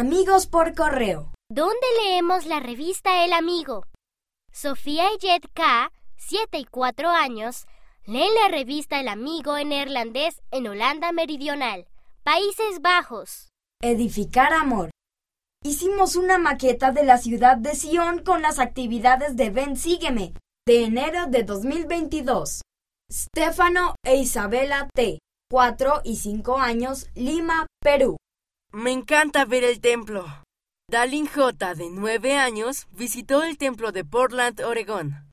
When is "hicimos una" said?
15.62-16.38